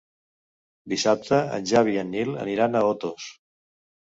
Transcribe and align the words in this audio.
Dissabte 0.93 1.39
en 1.57 1.67
Xavi 1.73 1.93
i 1.99 2.01
en 2.05 2.09
Nil 2.17 2.33
aniran 2.47 2.81
a 2.81 2.85
Otos. 2.95 3.29